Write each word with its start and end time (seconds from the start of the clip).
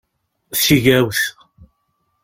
Tigawt! 0.63 1.19